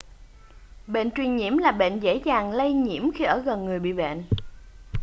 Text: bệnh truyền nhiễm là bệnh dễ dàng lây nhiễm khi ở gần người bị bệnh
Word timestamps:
bệnh 0.87 1.11
truyền 1.11 1.35
nhiễm 1.35 1.57
là 1.57 1.71
bệnh 1.71 1.99
dễ 1.99 2.21
dàng 2.25 2.51
lây 2.51 2.73
nhiễm 2.73 3.11
khi 3.11 3.23
ở 3.25 3.41
gần 3.45 3.65
người 3.65 3.79
bị 3.79 3.93
bệnh 3.93 4.23